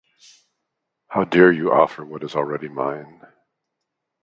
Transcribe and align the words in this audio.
How 1.09 1.25
dare 1.25 1.51
you 1.51 1.71
offer 1.71 2.03
what 2.03 2.23
is 2.23 2.35
already 2.35 2.67
mine? 2.67 3.21